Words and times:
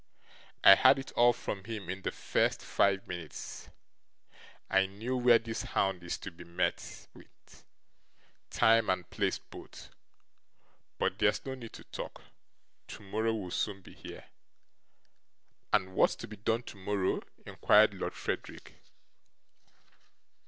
I 0.63 0.73
had 0.73 0.97
it 0.97 1.11
all 1.11 1.31
from 1.31 1.65
him 1.65 1.87
in 1.87 2.01
the 2.01 2.11
first 2.11 2.63
five 2.63 3.07
minutes. 3.07 3.69
I 4.67 4.87
know 4.87 5.15
where 5.15 5.37
this 5.37 5.61
hound 5.61 6.03
is 6.03 6.17
to 6.21 6.31
be 6.31 6.43
met 6.43 7.07
with; 7.13 7.63
time 8.49 8.89
and 8.89 9.07
place 9.11 9.37
both. 9.37 9.89
But 10.97 11.19
there's 11.19 11.45
no 11.45 11.53
need 11.53 11.73
to 11.73 11.83
talk; 11.83 12.21
tomorrow 12.87 13.35
will 13.35 13.51
soon 13.51 13.81
be 13.83 13.93
here.' 13.93 14.25
'And 15.71 15.93
wha 15.93 16.05
at's 16.05 16.15
to 16.15 16.27
be 16.27 16.35
done 16.37 16.63
tomorrow?' 16.63 17.21
inquired 17.45 17.93
Lord 17.93 18.15
Frederick. 18.15 18.73